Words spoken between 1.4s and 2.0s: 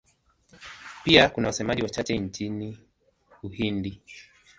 wasemaji